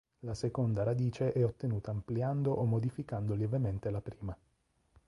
La 0.21 0.33
seconda 0.33 0.81
radice 0.81 1.31
è 1.31 1.45
ottenuta 1.45 1.91
ampliando 1.91 2.51
o 2.53 2.65
modificando 2.65 3.35
lievemente 3.35 3.91
la 3.91 4.01
prima. 4.01 4.35